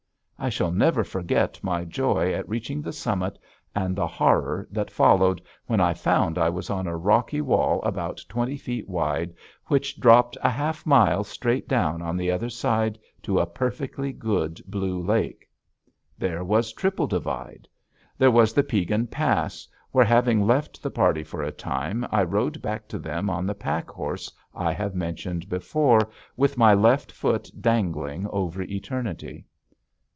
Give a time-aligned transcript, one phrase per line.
[0.43, 3.37] I shall never forget my joy at reaching the summit
[3.75, 8.25] and the horror that followed when I found I was on a rocky wall about
[8.27, 9.35] twenty feet wide
[9.67, 14.59] which dropped a half mile straight down on the other side to a perfectly good
[14.65, 15.47] blue lake.
[16.17, 17.67] There was Triple Divide.
[18.17, 22.63] There was the Piegan Pass, where, having left the party for a time, I rode
[22.63, 27.51] back to them on the pack horse I have mentioned before, with my left foot
[27.61, 29.45] dangling over eternity.